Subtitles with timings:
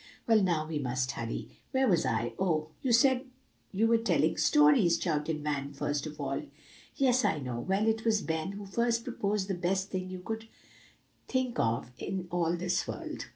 [0.25, 1.47] Well, now we must hurry.
[1.69, 2.33] Where was I?
[2.39, 3.25] Oh" "You said
[3.71, 6.41] you were telling stories," shouted Van, first of all.
[6.95, 7.59] "Yes, I know.
[7.59, 10.47] Well, it was Ben who first proposed the best thing you could
[11.27, 13.27] think of in all this world.